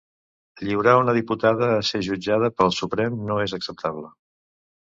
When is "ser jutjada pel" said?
1.91-2.75